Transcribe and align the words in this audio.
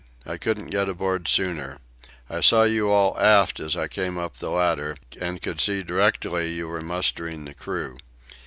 I 0.25 0.37
couldn't 0.39 0.71
get 0.71 0.89
aboard 0.89 1.27
sooner. 1.27 1.77
I 2.27 2.41
saw 2.41 2.63
you 2.63 2.89
all 2.89 3.19
aft 3.19 3.59
as 3.59 3.77
I 3.77 3.87
came 3.87 4.17
up 4.17 4.37
the 4.37 4.49
ladder, 4.49 4.97
and 5.19 5.39
could 5.43 5.61
see 5.61 5.83
directly 5.83 6.51
you 6.53 6.69
were 6.69 6.81
mustering 6.81 7.45
the 7.45 7.53
crew. 7.53 7.97